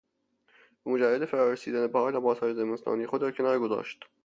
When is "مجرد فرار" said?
0.91-1.51